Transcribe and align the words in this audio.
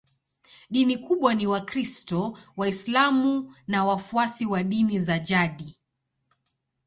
Dini 0.69 0.97
kubwa 0.97 1.33
ni 1.33 1.47
Wakristo, 1.47 2.37
Waislamu 2.57 3.55
na 3.67 3.85
wafuasi 3.85 4.45
wa 4.45 4.63
dini 4.63 4.99
za 4.99 5.19
jadi. 5.19 5.77